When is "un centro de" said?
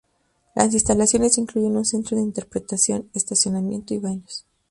1.77-2.23